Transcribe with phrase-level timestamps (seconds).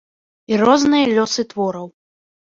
[0.53, 1.85] І розныя лёсы твораў.